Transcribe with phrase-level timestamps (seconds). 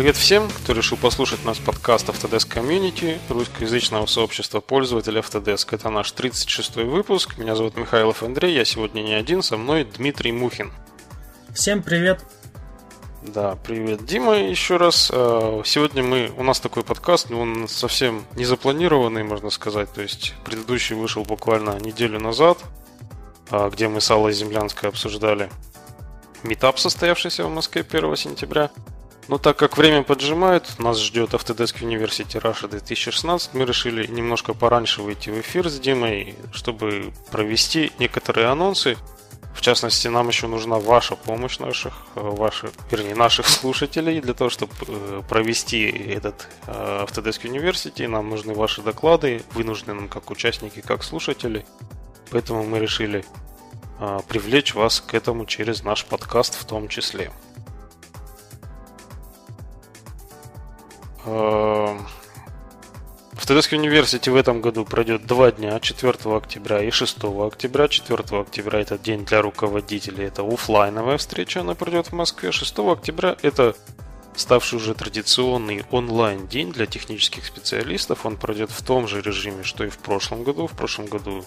[0.00, 5.66] Привет всем, кто решил послушать наш подкаст Autodesk Community, русскоязычного сообщества пользователей Autodesk.
[5.72, 7.36] Это наш 36-й выпуск.
[7.36, 10.72] Меня зовут Михайлов Андрей, я сегодня не один, со мной Дмитрий Мухин.
[11.52, 12.24] Всем привет!
[13.20, 15.10] Да, привет, Дима, еще раз.
[15.12, 19.92] А, сегодня мы, у нас такой подкаст, но он совсем не запланированный, можно сказать.
[19.92, 22.56] То есть предыдущий вышел буквально неделю назад,
[23.50, 25.50] а, где мы с Аллой Землянской обсуждали
[26.42, 28.70] метап, состоявшийся в Москве 1 сентября.
[29.30, 35.02] Но так как время поджимает, нас ждет Autodesk University Russia 2016, мы решили немножко пораньше
[35.02, 38.96] выйти в эфир с Димой, чтобы провести некоторые анонсы.
[39.54, 44.50] В частности, нам еще нужна ваша помощь наших, э, ваших, вернее, наших слушателей для того,
[44.50, 48.08] чтобы э, провести этот э, Autodesk University.
[48.08, 51.64] Нам нужны ваши доклады, вынужденным как участники, как слушатели.
[52.32, 53.24] Поэтому мы решили
[54.28, 57.30] привлечь вас к этому через наш подкаст в том числе.
[61.30, 67.88] В Autodesk University в этом году пройдет два дня, 4 октября и 6 октября.
[67.88, 72.52] 4 октября это день для руководителей, это офлайновая встреча, она пройдет в Москве.
[72.52, 73.74] 6 октября это
[74.36, 78.26] ставший уже традиционный онлайн-день для технических специалистов.
[78.26, 80.66] Он пройдет в том же режиме, что и в прошлом году.
[80.66, 81.44] В прошлом году,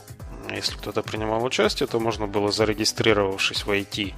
[0.50, 4.14] если кто-то принимал участие, то можно было, зарегистрировавшись, войти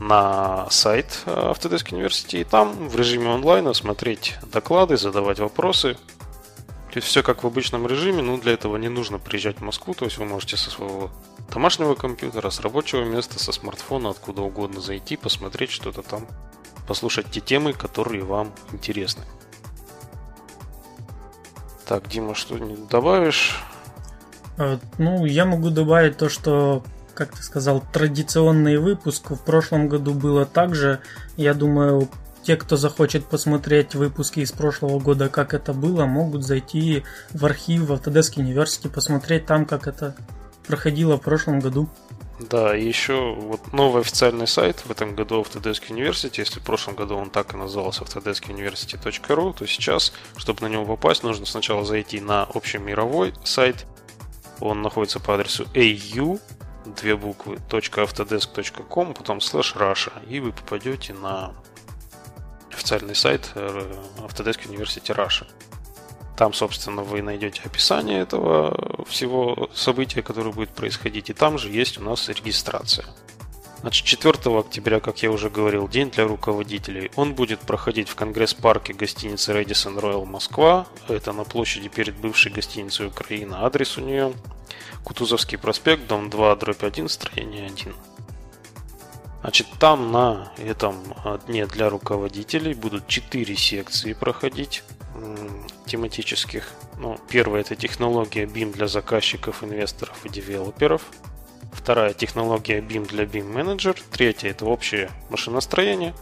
[0.00, 5.94] на сайт э, Autodesk University и там в режиме онлайна смотреть доклады, задавать вопросы.
[6.90, 9.94] То есть все как в обычном режиме, но для этого не нужно приезжать в Москву,
[9.94, 11.10] то есть вы можете со своего
[11.52, 16.26] домашнего компьютера, с рабочего места, со смартфона, откуда угодно зайти, посмотреть что-то там,
[16.88, 19.22] послушать те темы, которые вам интересны.
[21.86, 23.60] Так, Дима, что-нибудь добавишь?
[24.58, 26.82] Э, ну, я могу добавить то, что
[27.14, 29.30] как ты сказал, традиционный выпуск.
[29.30, 31.00] В прошлом году было так же.
[31.36, 32.08] Я думаю,
[32.42, 37.82] те, кто захочет посмотреть выпуски из прошлого года, как это было, могут зайти в архив
[37.82, 40.16] в Autodesk University, посмотреть там, как это
[40.66, 41.88] проходило в прошлом году.
[42.38, 46.94] Да, и еще вот новый официальный сайт в этом году Autodesk University, если в прошлом
[46.94, 52.20] году он так и назывался autodeskuniversity.ru, то сейчас, чтобы на него попасть, нужно сначала зайти
[52.20, 53.86] на общемировой сайт.
[54.60, 56.40] Он находится по адресу au
[56.84, 61.52] две буквы .autodesk.com, потом slash Russia, и вы попадете на
[62.72, 65.46] официальный сайт э, Autodesk University Russia.
[66.36, 71.98] Там, собственно, вы найдете описание этого всего события, которое будет происходить, и там же есть
[71.98, 73.04] у нас регистрация.
[73.80, 77.10] Значит, 4 октября, как я уже говорил, день для руководителей.
[77.16, 80.86] Он будет проходить в Конгресс-парке гостиницы Radisson Royal Москва.
[81.08, 83.64] Это на площади перед бывшей гостиницей Украина.
[83.64, 84.34] Адрес у нее
[85.04, 87.94] Кутузовский проспект, дом 2, дробь 1, строение 1.
[89.40, 90.96] Значит, там на этом
[91.46, 94.82] дне для руководителей будут 4 секции проходить
[95.86, 96.68] тематических.
[96.98, 101.02] Ну, первая это технология BIM для заказчиков, инвесторов и девелоперов.
[101.72, 103.98] Вторая технология BIM для BIM Manager.
[104.10, 106.14] Третья это общее машиностроение.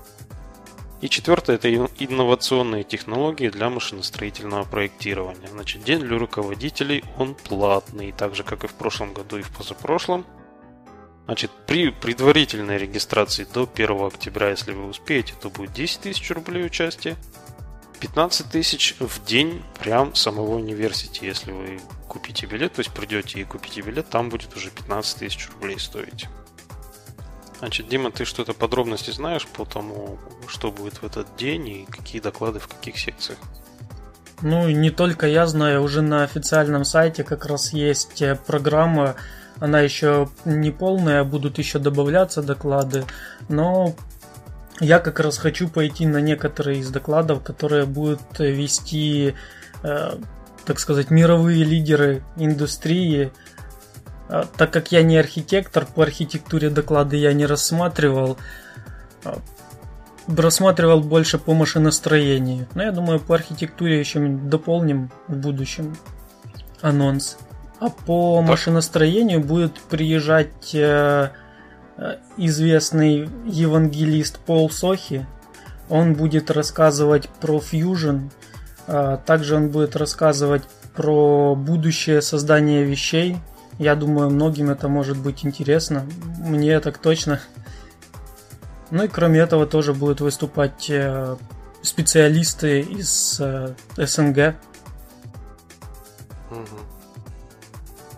[1.00, 5.46] И четвертое– это инновационные технологии для машиностроительного проектирования.
[5.46, 9.50] Значит, день для руководителей, он платный, так же, как и в прошлом году и в
[9.50, 10.26] позапрошлом.
[11.26, 16.66] Значит, при предварительной регистрации до 1 октября, если вы успеете, то будет 10 тысяч рублей
[16.66, 17.16] участия.
[18.00, 21.26] 15 тысяч в день прям самого университета.
[21.26, 25.48] Если вы купите билет, то есть придете и купите билет, там будет уже 15 тысяч
[25.50, 26.26] рублей стоить.
[27.58, 32.20] Значит, Дима, ты что-то подробности знаешь по тому, что будет в этот день и какие
[32.20, 33.38] доклады в каких секциях?
[34.42, 39.16] Ну, не только я знаю, уже на официальном сайте как раз есть э, программа,
[39.58, 43.04] она еще не полная, будут еще добавляться доклады,
[43.48, 43.96] но
[44.78, 49.34] я как раз хочу пойти на некоторые из докладов, которые будут вести,
[49.82, 50.16] э,
[50.64, 53.32] так сказать, мировые лидеры индустрии,
[54.28, 58.36] так как я не архитектор, по архитектуре доклады я не рассматривал.
[59.24, 59.38] А,
[60.36, 62.66] рассматривал больше по машиностроению.
[62.74, 65.96] Но я думаю, по архитектуре еще дополним в будущем
[66.82, 67.38] анонс.
[67.80, 71.30] А по машиностроению будет приезжать э,
[71.96, 75.26] э, известный евангелист Пол Сохи.
[75.88, 78.30] Он будет рассказывать про Fusion.
[78.88, 80.64] Э, также он будет рассказывать
[80.94, 83.36] про будущее создания вещей
[83.78, 86.06] я думаю, многим это может быть интересно.
[86.38, 87.40] Мне так точно.
[88.90, 91.36] Ну и кроме этого тоже будут выступать э,
[91.82, 94.56] специалисты из э, СНГ.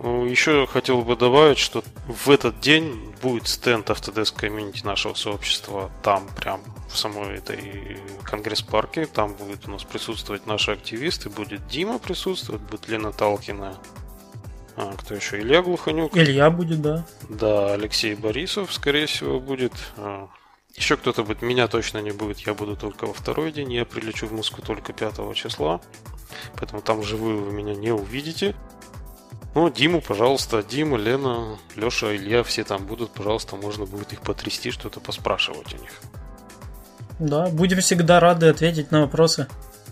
[0.03, 6.27] Еще хотел бы добавить, что в этот день будет стенд Autodesk Community нашего сообщества там,
[6.37, 9.05] прям в самой этой конгресс-парке.
[9.05, 11.29] Там будет у нас присутствовать наши активисты.
[11.29, 13.77] Будет Дима присутствовать, будет Лена Талкина.
[14.81, 15.39] А, кто еще?
[15.39, 16.17] Илья Глуханюк.
[16.17, 17.05] Илья будет, да.
[17.29, 19.73] Да, Алексей Борисов, скорее всего, будет.
[19.99, 20.29] А,
[20.75, 21.43] еще кто-то будет.
[21.43, 22.39] Меня точно не будет.
[22.41, 23.71] Я буду только во второй день.
[23.73, 25.83] Я прилечу в Москву только 5 числа.
[26.57, 28.57] Поэтому там живую вы меня не увидите.
[29.55, 34.71] Ну, Диму, пожалуйста, Дима, Лена, Леша, Илья, все там будут, пожалуйста, можно будет их потрясти,
[34.71, 35.91] что-то поспрашивать у них.
[37.19, 39.49] Да, будем всегда рады ответить на вопросы.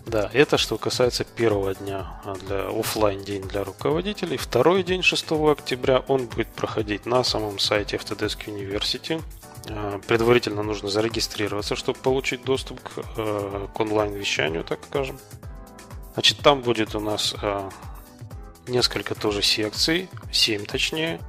[0.09, 4.37] Да, это что касается первого дня а, для офлайн день для руководителей.
[4.37, 9.21] Второй день 6 октября он будет проходить на самом сайте Autodesk University.
[9.69, 15.19] А, предварительно нужно зарегистрироваться, чтобы получить доступ к, э, к онлайн-вещанию, так скажем.
[16.15, 17.69] Значит, там будет у нас э,
[18.67, 21.19] несколько тоже секций, 7 точнее.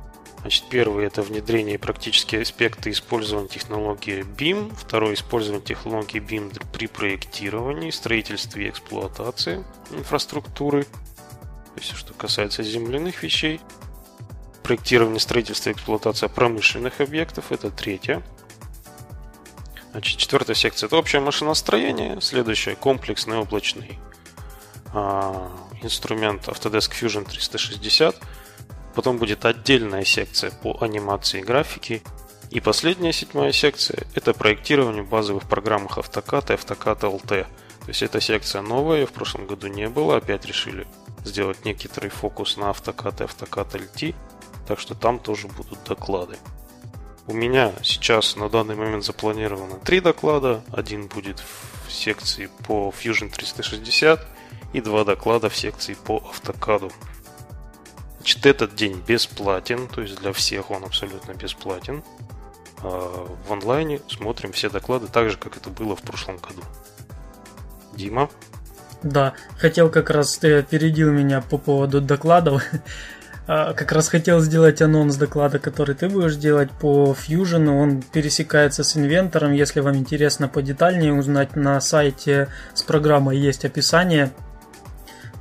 [0.40, 4.74] Значит, первый это внедрение и практические аспекты использования технологии BIM.
[4.74, 10.84] Второй использование технологии BIM при проектировании, строительстве и эксплуатации инфраструктуры.
[10.84, 13.60] То есть, что касается земляных вещей.
[14.62, 17.52] Проектирование, строительство и эксплуатация промышленных объектов.
[17.52, 18.22] Это третье.
[19.90, 22.20] Значит, четвертая секция– это общее машиностроение.
[22.20, 23.98] Следующая– комплексный облачный
[24.94, 25.50] а,
[25.82, 28.16] инструмент Autodesk Fusion 360.
[28.94, 32.02] Потом будет отдельная секция по анимации и графике.
[32.50, 37.26] И последняя седьмая секция– это проектирование базовых программах AutoCAD и AutoCAD LT.
[37.26, 40.86] То есть эта секция новая, в прошлом году не было, опять решили
[41.24, 44.14] сделать некоторый фокус на AutoCAD и AutoCAD LT,
[44.66, 46.36] так что там тоже будут доклады.
[47.26, 50.64] У меня сейчас на данный момент запланировано три доклада.
[50.72, 51.38] Один будет
[51.86, 54.26] в секции по Fusion 360,
[54.72, 56.90] и два доклада в секции по автокаду.
[58.20, 62.04] Значит, этот день бесплатен, то есть для всех он абсолютно бесплатен.
[62.82, 66.62] А в онлайне смотрим все доклады так же, как это было в прошлом году.
[67.94, 68.30] Дима?
[69.02, 72.62] Да, хотел как раз, ты опередил меня по поводу докладов.
[73.46, 77.68] А, как раз хотел сделать анонс доклада, который ты будешь делать по Fusion.
[77.68, 79.50] Он пересекается с инвентором.
[79.50, 84.30] Если вам интересно подетальнее узнать, на сайте с программой есть описание.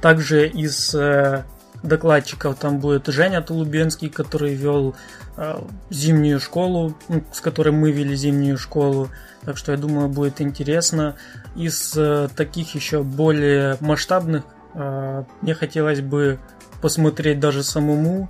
[0.02, 1.44] Также из э,
[1.84, 4.96] докладчиков там будет Женя Тулубенский, который вел
[5.38, 5.60] э,
[5.90, 6.96] зимнюю школу,
[7.32, 9.10] с которой мы вели зимнюю школу.
[9.46, 11.16] Так что я думаю, будет интересно.
[11.56, 14.44] Из э, таких еще более масштабных
[14.74, 16.40] э, мне хотелось бы
[16.82, 18.30] посмотреть даже самому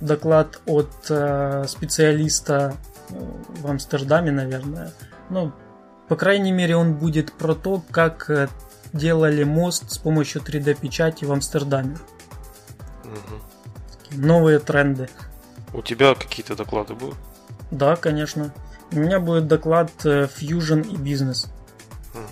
[0.00, 0.92] доклад от
[1.68, 2.74] специалиста
[3.10, 4.92] в Амстердаме, наверное.
[5.28, 5.52] Ну,
[6.06, 8.48] по крайней мере, он будет про то, как
[8.92, 11.96] делали мост с помощью 3D-печати в Амстердаме.
[14.12, 15.08] Новые тренды.
[15.72, 17.16] У тебя какие-то доклады будут?
[17.70, 18.52] Да, конечно.
[18.90, 21.48] У меня будет доклад э, Fusion и бизнес.
[22.14, 22.22] Угу.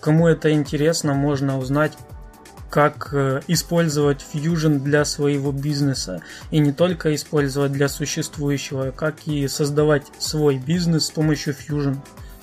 [0.00, 1.96] Кому это интересно, можно узнать,
[2.70, 6.22] как э, использовать Fusion для своего бизнеса.
[6.50, 11.98] И не только использовать для существующего, как и создавать свой бизнес с помощью Fusion.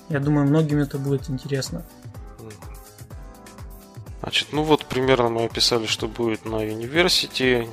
[0.07, 1.83] Я думаю, многим это будет интересно.
[4.21, 7.67] Значит, ну вот примерно мы описали, что будет на университете,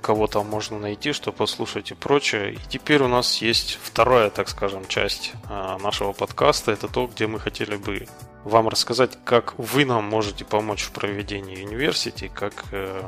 [0.00, 2.54] кого там можно найти, что послушать и прочее.
[2.54, 6.70] И теперь у нас есть вторая, так скажем, часть а, нашего подкаста.
[6.72, 8.06] Это то, где мы хотели бы
[8.44, 13.02] вам рассказать, как вы нам можете помочь в проведении университета, как э,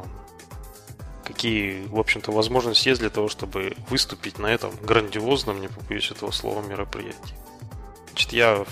[1.25, 6.33] какие, в общем-то, возможности есть для того, чтобы выступить на этом грандиозном, не побоюсь этого
[6.33, 7.37] слова, мероприятии.
[8.11, 8.65] Значит, я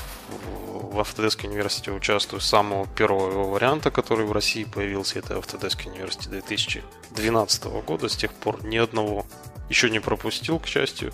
[0.68, 5.20] в Autodesk университете участвую с самого первого его варианта, который в России появился.
[5.20, 8.08] Это Autodesk университет 2012 года.
[8.08, 9.26] С тех пор ни одного
[9.68, 11.12] еще не пропустил, к счастью.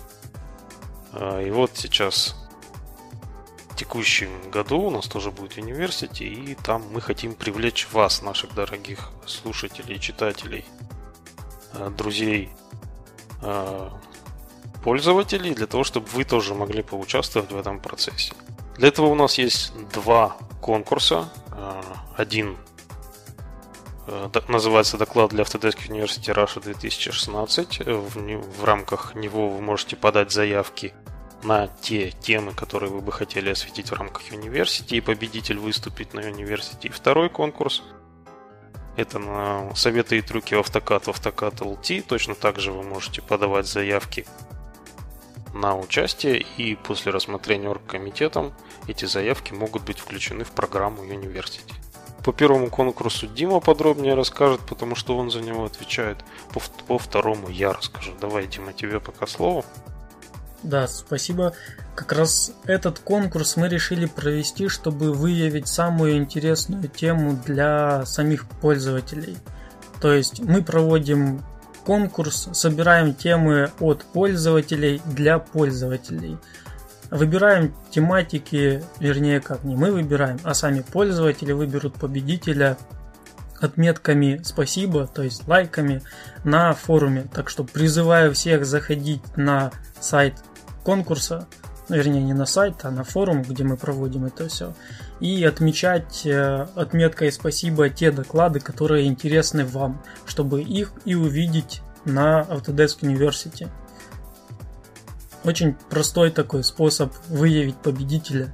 [1.13, 2.35] А, и вот сейчас
[3.69, 8.53] в текущем году у нас тоже будет университет, и там мы хотим привлечь вас, наших
[8.55, 10.65] дорогих слушателей, читателей,
[11.73, 12.49] а, друзей,
[13.41, 13.93] а,
[14.85, 18.33] пользователей, для того, чтобы вы тоже могли поучаствовать в этом процессе.
[18.77, 21.27] Для этого у нас есть два конкурса.
[21.51, 21.81] А,
[22.15, 22.55] один
[24.05, 27.79] э, называется доклад для Autodesk University Russia 2016.
[27.79, 30.93] В, в рамках него вы можете подать заявки
[31.41, 36.21] на те темы, которые вы бы хотели осветить в рамках университета, и победитель выступит на
[36.21, 36.91] университете.
[36.91, 37.81] Второй конкурс
[38.97, 42.03] это на советы и трюки в AutoCAD, в AutoCAD LT.
[42.07, 44.25] Точно так же вы можете подавать заявки
[45.55, 48.53] на участие, и после рассмотрения оргкомитетом
[48.87, 51.73] эти заявки могут быть включены в программу University.
[52.23, 56.17] по первому конкурсу Дима подробнее расскажет, потому что он за него отвечает.
[56.53, 58.11] По, по второму я расскажу.
[58.19, 59.63] Давай, Дима, тебе пока слово.
[60.63, 61.53] Да, спасибо.
[61.93, 69.37] Как раз этот конкурс мы решили провести, чтобы выявить самую интересную тему для самих пользователей.
[70.01, 71.43] То есть мы проводим
[71.85, 76.37] конкурс, собираем темы от пользователей для пользователей.
[77.11, 82.77] Выбираем тематики, вернее как не мы выбираем, а сами пользователи выберут победителя
[83.61, 86.01] отметками спасибо, то есть лайками
[86.43, 87.27] на форуме.
[87.33, 90.35] Так что призываю всех заходить на сайт
[90.83, 91.47] конкурса,
[91.89, 94.73] вернее не на сайт, а на форум, где мы проводим это все,
[95.19, 102.41] и отмечать э, отметкой спасибо те доклады, которые интересны вам, чтобы их и увидеть на
[102.41, 103.69] Autodesk University.
[105.43, 108.53] Очень простой такой способ выявить победителя,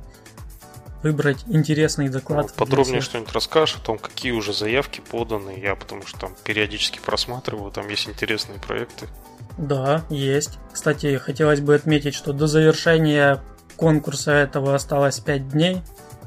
[1.03, 2.47] выбрать интересный доклад.
[2.47, 5.57] Вот, подробнее что-нибудь расскажешь о том, какие уже заявки поданы.
[5.57, 9.07] Я потому что там периодически просматриваю, там есть интересные проекты.
[9.57, 10.59] Да, есть.
[10.71, 13.41] Кстати, хотелось бы отметить, что до завершения
[13.77, 15.81] конкурса этого осталось 5 дней.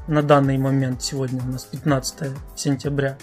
[0.07, 3.17] На данный момент сегодня у нас 15 сентября.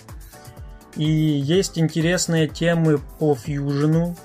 [0.97, 4.17] И есть интересные темы по фьюжену.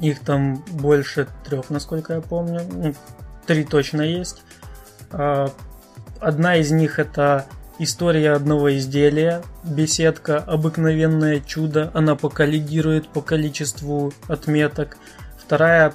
[0.00, 2.62] Их там больше трех, насколько я помню.
[2.70, 2.94] Ну,
[3.46, 4.42] три точно есть.
[5.10, 5.50] А,
[6.20, 7.46] одна из них это
[7.78, 14.96] История одного изделия, беседка «Обыкновенное чудо», она пока лидирует по количеству отметок.
[15.36, 15.92] Вторая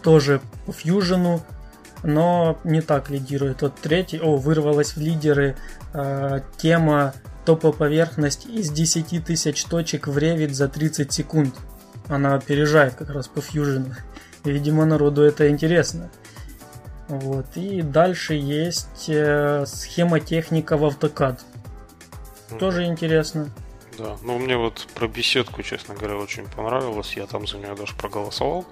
[0.00, 1.42] тоже по фьюжену,
[2.02, 3.62] но не так лидирует.
[3.62, 5.56] Вот третий, о, вырвалась в лидеры
[5.92, 7.14] э, тема
[7.44, 11.54] топоповерхность из 10 тысяч точек в Revit за 30 секунд.
[12.08, 13.94] Она опережает как раз по фьюжену.
[14.44, 16.10] Видимо, народу это интересно.
[17.08, 17.46] Вот.
[17.56, 21.40] И дальше есть э, схемотехника в AutoCAD.
[22.50, 22.58] Mm.
[22.58, 23.50] Тоже интересно.
[23.98, 27.14] Да, ну мне вот про беседку, честно говоря, очень понравилось.
[27.16, 28.64] Я там за нее даже проголосовал.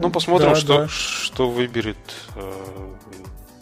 [0.00, 0.88] Ну, посмотрим, да, что, да.
[0.88, 1.96] что выберет
[2.34, 2.52] э,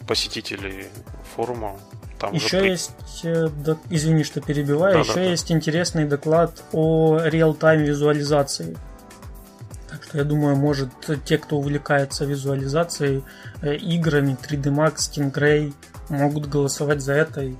[0.06, 0.88] посетители
[1.34, 1.76] форума.
[2.18, 2.70] Там еще при...
[2.70, 5.54] есть, э, да, извини, что перебиваю, да, еще да, есть да.
[5.54, 8.76] интересный доклад о реал-тайм визуализации.
[10.12, 10.90] Я думаю, может,
[11.24, 13.24] те, кто увлекается визуализацией,
[13.62, 15.72] э, играми 3D Max, Stingray,
[16.08, 17.54] могут голосовать за это и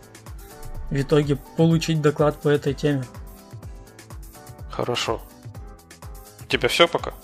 [0.90, 3.04] в итоге получить доклад по этой теме.
[4.71, 5.21] Хорошо.
[6.40, 7.14] У тебя все пока?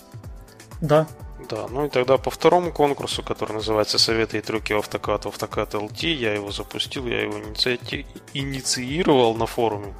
[0.81, 1.07] Да.
[1.51, 6.13] Да, ну и тогда по второму конкурсу, который называется «Советы и трюки автокат, автокат LT»,
[6.13, 8.05] я его запустил, я его иници...
[8.33, 9.93] инициировал на форуме.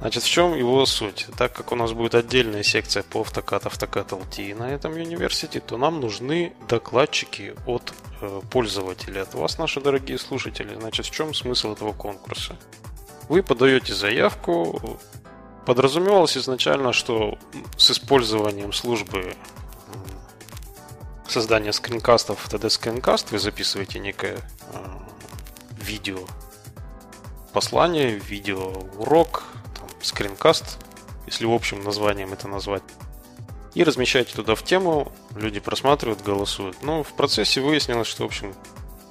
[0.00, 1.28] Значит, в чем его суть?
[1.38, 5.78] Так как у нас будет отдельная секция по автокат, автокат LT на этом университете, то
[5.78, 10.74] нам нужны докладчики от э, пользователей, от вас, наши дорогие слушатели.
[10.78, 12.58] Значит, в чем смысл этого конкурса?
[13.30, 14.98] Вы подаете заявку,
[15.64, 17.38] подразумевалось изначально, что
[17.78, 19.34] с использованием службы
[21.30, 24.38] создания скринкастов TD Screencast вы записываете некое
[24.72, 24.86] э,
[25.82, 26.18] видео
[27.52, 29.44] послание, видео урок,
[30.02, 30.78] скринкаст,
[31.26, 32.82] если в общем названием это назвать.
[33.74, 36.82] И размещаете туда в тему, люди просматривают, голосуют.
[36.82, 38.54] Но в процессе выяснилось, что, в общем,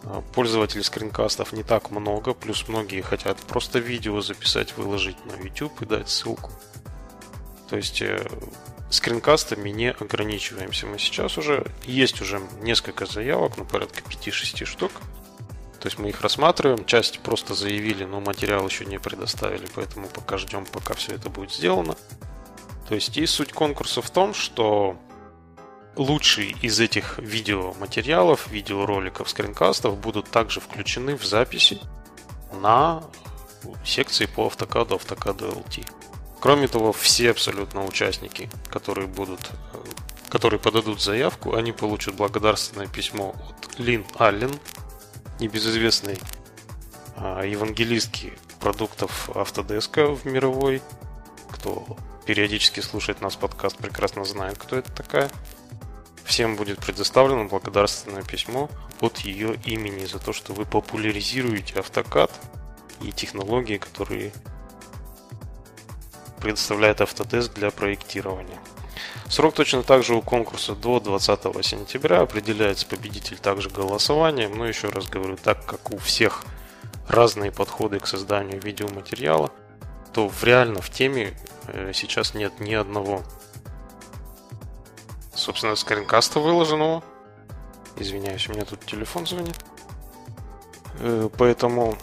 [0.03, 5.81] а, пользователей скринкастов не так много, плюс многие хотят просто видео записать, выложить на YouTube
[5.81, 6.51] и дать ссылку.
[7.69, 8.27] То есть э,
[8.89, 11.65] скринкастами не ограничиваемся мы сейчас уже.
[11.83, 14.91] Есть уже несколько заявок, ну порядка 5-6 штук.
[15.79, 20.37] То есть мы их рассматриваем, часть просто заявили, но материал еще не предоставили, поэтому пока
[20.37, 21.95] ждем, пока все это будет сделано.
[22.89, 24.97] То есть и суть конкурса в том, что
[25.95, 31.79] лучшие из этих видеоматериалов, видеороликов, скринкастов будут также включены в записи
[32.53, 33.03] на
[33.85, 35.98] секции по автокаду, автокаду LT.
[36.39, 39.51] Кроме того, все абсолютно участники, которые будут
[40.29, 44.51] которые подадут заявку, они получат благодарственное письмо от Лин Аллен,
[45.39, 46.19] небезызвестной
[47.15, 50.81] а, евангелистки продуктов Автодеска в мировой.
[51.51, 55.31] Кто периодически слушает нас подкаст, прекрасно знает, кто это такая.
[56.25, 58.69] Всем будет предоставлено благодарственное письмо
[59.01, 62.31] от ее имени за то, что вы популяризируете автокад
[63.01, 64.31] и технологии, которые
[66.39, 68.59] предоставляет Autodesk для проектирования.
[69.29, 72.21] Срок точно так же у конкурса до 20 сентября.
[72.21, 74.57] Определяется победитель также голосованием.
[74.57, 76.43] Но еще раз говорю, так как у всех
[77.07, 79.51] разные подходы к созданию видеоматериала,
[80.13, 83.23] то реально в теме э, сейчас нет ни одного
[85.39, 87.03] собственно скринкаста выложенного.
[87.97, 89.55] Извиняюсь, у меня тут телефон звонит.
[90.99, 91.97] Э, поэтому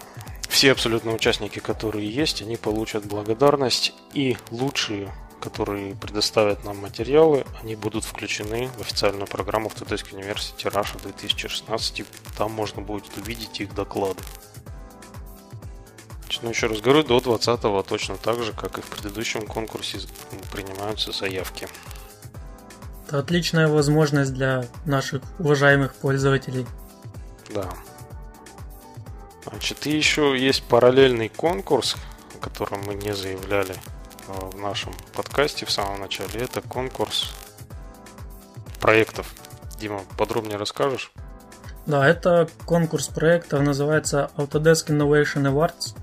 [0.56, 7.76] все абсолютно участники, которые есть, они получат благодарность и лучшие которые предоставят нам материалы, они
[7.76, 12.04] будут включены в официальную программу Autodesk University Russia 2016.
[12.38, 14.18] Там можно будет увидеть их доклады.
[16.42, 19.98] Ну, еще раз говорю, до 20-го точно так же, как и в предыдущем конкурсе,
[20.50, 21.68] принимаются заявки.
[23.06, 26.66] Это отличная возможность для наших уважаемых пользователей.
[27.54, 27.68] Да.
[29.48, 31.96] Значит, и еще есть параллельный конкурс,
[32.34, 33.76] о котором мы не заявляли
[34.28, 36.40] Э, в нашем подкасте в самом начале.
[36.40, 37.32] Это конкурс
[38.80, 39.32] проектов.
[39.78, 41.12] Дима, подробнее расскажешь?
[41.86, 45.96] Да, это конкурс проектов, называется Autodesk Innovation Awards.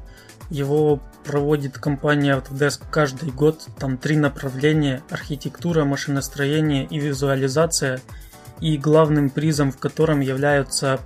[0.49, 3.67] Его проводит компания Autodesk каждый год.
[3.79, 7.99] Там три направления– архитектура, машиностроение и визуализация.
[8.61, 11.01] И главным призом в котором является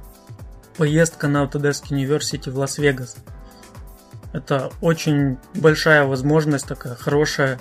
[0.77, 3.17] поездка на Autodesk University в Лас-Вегас–
[4.34, 7.60] это очень большая возможность, такая хорошая,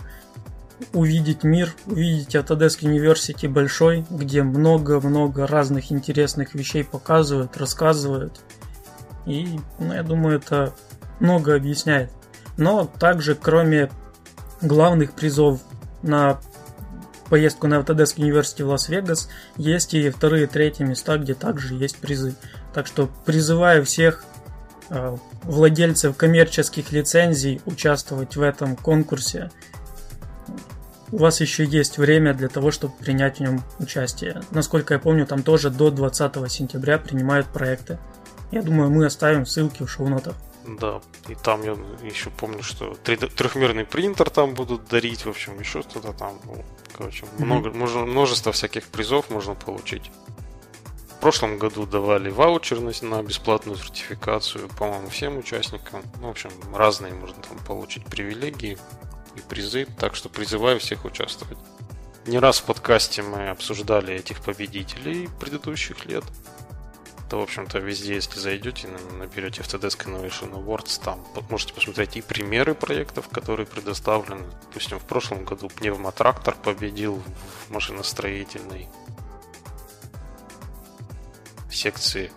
[0.92, 8.40] увидеть мир, увидеть Autodesk University большой, где много-много разных интересных вещей показывают, рассказывают.
[9.24, 10.74] И, ну, я думаю, это
[11.18, 12.10] много объясняет.
[12.58, 13.90] Но также, кроме
[14.60, 15.60] главных призов
[16.02, 16.38] на
[17.30, 22.34] поездку на Autodesk University в Лас-Вегас, есть и вторые третьи места, где также есть призы.
[22.76, 24.24] Так что призываю всех
[24.88, 29.50] Э, владельцев коммерческих лицензий участвовать в этом конкурсе.
[31.10, 34.42] У вас еще есть время для того, чтобы принять в нем участие.
[34.50, 37.98] Насколько я помню, там тоже до 20 сентября принимают проекты.
[38.52, 40.34] Я думаю, мы оставим ссылки в шоу-нотах.
[40.66, 45.82] Да, и там я еще помню, что трехмерный принтер там будут дарить, в общем, еще
[45.82, 46.40] что-то там.
[46.44, 46.64] Ну,
[46.96, 47.44] короче, mm-hmm.
[47.44, 50.10] много, множество всяких призов можно получить.
[51.16, 56.02] В прошлом году давали ваучер на бесплатную сертификацию, по-моему, всем участникам.
[56.20, 58.78] Ну, в общем, разные можно там получить привилегии
[59.34, 61.58] и призы, так что призываю всех участвовать.
[62.26, 66.24] Не раз в подкасте мы обсуждали этих победителей предыдущих лет.
[67.30, 72.74] То, в общем-то, везде, если зайдете, наберете Autodesk Innovation Awards, там можете посмотреть и примеры
[72.74, 74.44] проектов, которые предоставлены.
[74.68, 77.22] Допустим, в прошлом году пневмотрактор победил
[77.66, 78.88] в машиностроительной
[81.76, 82.32] секции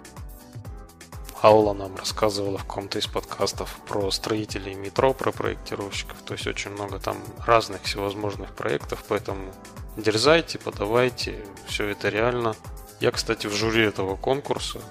[1.41, 6.17] Алла нам рассказывала в каком-то из подкастов про строителей метро, про проектировщиков.
[6.25, 9.53] То есть очень много там разных всевозможных проектов, поэтому
[9.95, 12.55] дерзайте, подавайте, все это реально.
[12.99, 14.81] Я, кстати, в жюри этого конкурса.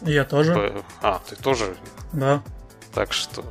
[0.00, 0.82] Я тоже.
[1.02, 1.76] А, ты тоже?
[2.12, 2.42] Да.
[2.94, 3.44] Так что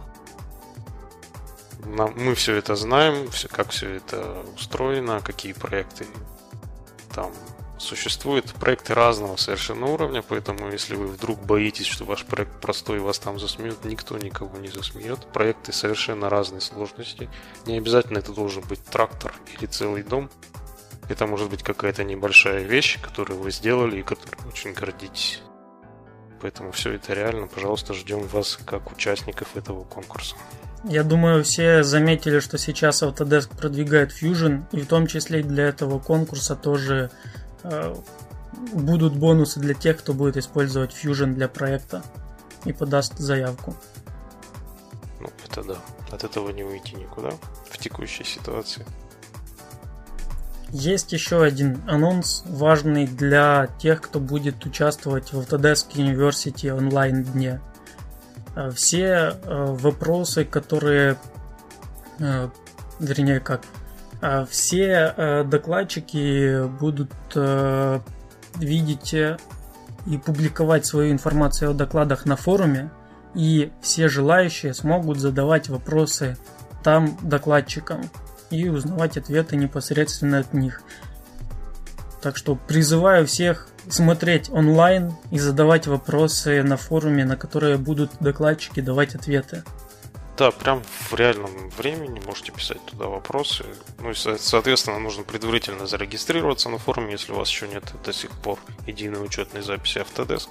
[1.86, 6.08] мы все это знаем, как все это устроено, какие проекты
[7.14, 7.32] там
[7.82, 13.00] Существуют проекты разного совершенно уровня, поэтому если вы вдруг боитесь, что ваш проект простой и
[13.00, 15.26] вас там засмеют, никто никого не засмеет.
[15.34, 17.28] Проекты совершенно разной сложности.
[17.66, 20.30] Не обязательно это должен быть трактор или целый дом.
[21.10, 25.42] Это может быть какая-то небольшая вещь, которую вы сделали и которой очень гордитесь.
[26.40, 27.48] Поэтому все это реально.
[27.48, 30.36] Пожалуйста, ждем вас как участников этого конкурса.
[30.84, 35.98] Я думаю, все заметили, что сейчас Autodesk продвигает Fusion, и в том числе для этого
[35.98, 37.10] конкурса тоже
[38.74, 42.04] будут бонусы для тех, кто будет использовать Fusion для проекта
[42.66, 43.76] и подаст заявку.
[45.20, 45.76] Ну, это да.
[46.12, 47.32] От этого не уйти никуда
[47.70, 48.86] в текущей ситуации.
[50.70, 57.62] Есть еще один анонс, важный для тех, кто будет участвовать в Autodesk University онлайн дне.
[58.56, 61.18] Э, все э, вопросы, которые,
[63.00, 63.64] вернее как,
[64.50, 68.00] все э, докладчики будут э,
[68.56, 69.38] видеть э,
[70.06, 72.92] и публиковать свою информацию о докладах на форуме,
[73.34, 76.38] и все желающие смогут задавать вопросы
[76.84, 78.02] там докладчикам
[78.50, 80.82] и узнавать ответы непосредственно от них.
[82.22, 88.80] Так что призываю всех смотреть онлайн и задавать вопросы на форуме, на которые будут докладчики
[88.80, 89.64] давать ответы.
[90.38, 93.66] Да, прям в реальном времени можете писать туда вопросы.
[94.00, 98.32] Ну и, соответственно, нужно предварительно зарегистрироваться на форуме, если у вас еще нет до сих
[98.32, 100.50] пор единой учетной записи Autodesk.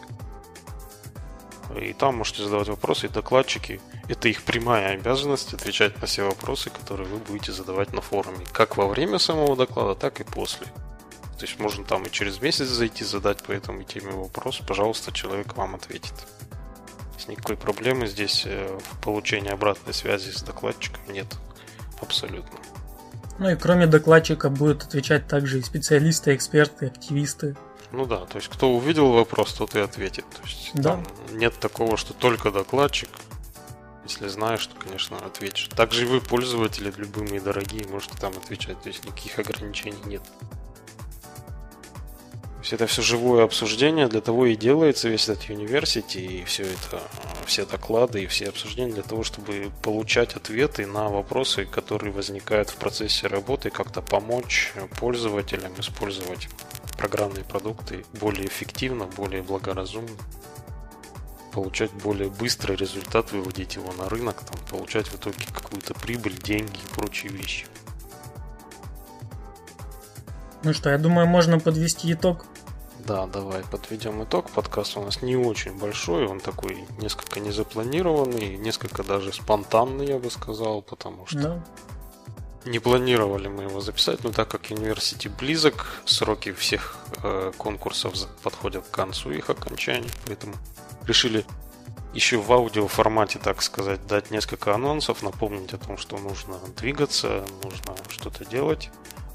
[1.80, 3.80] И там можете задавать вопросы, и докладчики.
[4.08, 8.44] Это их прямая обязанность отвечать на все вопросы, которые вы будете задавать на форуме.
[8.52, 10.66] Как во время самого доклада, так и после.
[11.38, 14.60] То есть можно там и через месяц зайти, задать по этому теме вопрос.
[14.66, 16.12] Пожалуйста, человек вам ответит
[17.28, 21.26] никакой проблемы здесь э, в получении обратной связи с докладчиком нет.
[22.00, 22.58] Абсолютно.
[23.38, 27.56] Ну и кроме докладчика будут отвечать также и специалисты, эксперты, активисты.
[27.92, 30.24] Ну да, то есть кто увидел вопрос, тот и ответит.
[30.30, 31.00] То есть да.
[31.32, 33.08] нет такого, что только докладчик.
[34.04, 35.68] Если знаешь, то, конечно, ответишь.
[35.68, 40.22] Также и вы, пользователи, любые дорогие, можете там отвечать, то есть никаких ограничений нет.
[42.60, 47.02] Есть это все живое обсуждение, для того и делается весь этот университи, и все это,
[47.46, 52.76] все доклады и все обсуждения для того, чтобы получать ответы на вопросы, которые возникают в
[52.76, 56.48] процессе работы, как-то помочь пользователям использовать
[56.98, 60.10] программные продукты более эффективно, более благоразумно
[61.50, 66.78] получать более быстрый результат, выводить его на рынок, там, получать в итоге какую-то прибыль, деньги
[66.78, 67.66] и прочие вещи.
[70.62, 72.44] Ну что, я думаю, можно подвести итог.
[72.98, 74.50] Да, давай подведем итог.
[74.50, 80.30] Подкаст у нас не очень большой, он такой несколько незапланированный, несколько даже спонтанный, я бы
[80.30, 81.64] сказал, потому что да.
[82.66, 88.86] не планировали мы его записать, но так как университет близок, сроки всех э, конкурсов подходят
[88.86, 90.52] к концу их окончания, поэтому
[91.06, 91.46] решили
[92.12, 97.44] еще в аудио формате, так сказать, дать несколько анонсов, напомнить о том, что нужно двигаться,
[97.64, 98.90] нужно что-то делать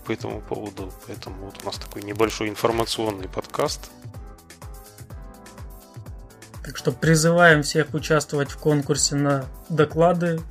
[0.06, 0.92] по этому поводу.
[1.08, 3.92] Поэтому вот у нас такой небольшой информационный подкаст.
[6.64, 10.42] Так что призываем всех участвовать в конкурсе на доклады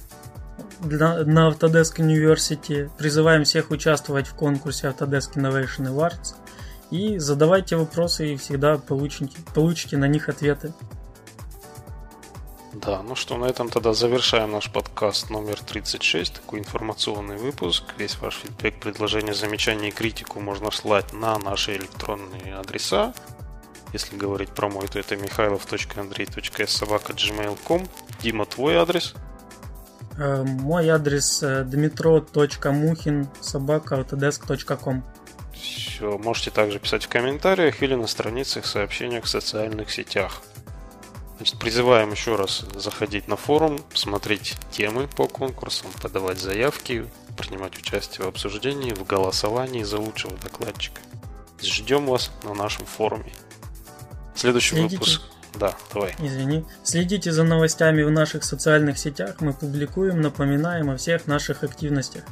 [0.81, 2.91] для, на Autodesk University.
[2.99, 6.35] Призываем всех участвовать в конкурсе Autodesk Innovation Awards.
[6.91, 10.73] И задавайте вопросы, и всегда получите, получите на них ответы.
[12.75, 17.85] Да, ну что, на этом тогда завершаем наш подкаст номер 36, такой информационный выпуск.
[17.99, 23.15] Весь ваш фидбэк, предложения, замечания и критику можно слать на наши электронные адреса.
[23.93, 27.87] Если говорить про мой, то это михайлов.андрей.собака.gmail.com.
[28.21, 29.15] Дима, твой адрес?
[30.19, 35.05] Э, мой адрес э, dmitro.muhin собака.autodesk.com
[35.53, 40.43] Все, можете также писать в комментариях или на страницах сообщениях в социальных сетях.
[41.37, 48.25] Значит, призываем еще раз заходить на форум, смотреть темы по конкурсам, подавать заявки, принимать участие
[48.25, 51.01] в обсуждении, в голосовании за лучшего докладчика.
[51.61, 53.33] Ждем вас на нашем форуме.
[54.35, 54.97] Следующий Следите.
[54.97, 55.23] выпуск.
[55.55, 56.15] Да, давай.
[56.19, 56.65] Извини.
[56.83, 59.37] Следите за новостями в наших социальных сетях.
[59.41, 62.25] Мы публикуем, напоминаем о всех наших активностях.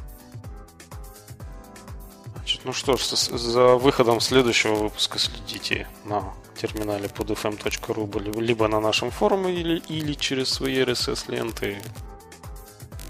[2.35, 8.79] Значит, ну что ж, за выходом следующего выпуска следите на терминале под fm.ru, либо на
[8.79, 11.81] нашем форуме, или, или через свои RSS-ленты.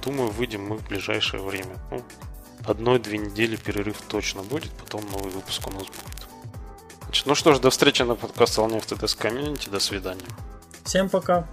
[0.04, 1.78] Думаю, выйдем мы в ближайшее время.
[1.92, 2.04] Ну,
[2.66, 6.28] одной-две недели перерыв точно будет, потом новый выпуск у нас будет.
[7.04, 9.70] Значит, ну что ж, до встречи на подкасте Волне в ТДС Комьюнити.
[9.70, 10.26] До свидания.
[10.84, 11.48] Всем пока.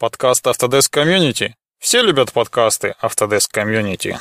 [0.00, 1.54] Подкаст Autodesk Community.
[1.80, 4.16] Все любят подкасты Autodesk Community.